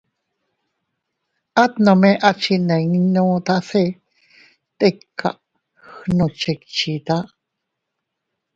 At 1.63 1.71
nome 1.85 2.11
a 2.27 2.31
chinninuta 2.41 3.55
se 3.69 3.83
tika 4.79 5.29
gnuchickchita. 6.07 7.15